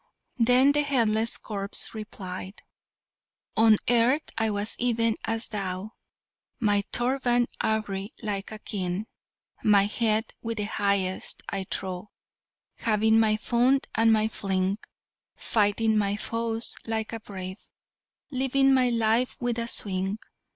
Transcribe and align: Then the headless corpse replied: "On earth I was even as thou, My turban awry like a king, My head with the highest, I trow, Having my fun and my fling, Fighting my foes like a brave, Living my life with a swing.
Then 0.39 0.71
the 0.71 0.81
headless 0.81 1.37
corpse 1.37 1.93
replied: 1.93 2.63
"On 3.55 3.77
earth 3.87 4.23
I 4.35 4.49
was 4.49 4.75
even 4.79 5.15
as 5.25 5.49
thou, 5.49 5.91
My 6.59 6.81
turban 6.91 7.45
awry 7.63 8.09
like 8.23 8.51
a 8.51 8.57
king, 8.57 9.05
My 9.63 9.83
head 9.85 10.33
with 10.41 10.57
the 10.57 10.63
highest, 10.63 11.43
I 11.49 11.65
trow, 11.65 12.09
Having 12.79 13.19
my 13.19 13.37
fun 13.37 13.81
and 13.93 14.11
my 14.11 14.27
fling, 14.27 14.79
Fighting 15.35 15.99
my 15.99 16.17
foes 16.17 16.77
like 16.87 17.13
a 17.13 17.19
brave, 17.19 17.63
Living 18.31 18.73
my 18.73 18.89
life 18.89 19.37
with 19.39 19.59
a 19.59 19.67
swing. 19.67 20.17